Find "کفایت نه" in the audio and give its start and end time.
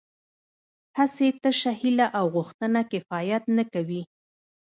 2.91-3.63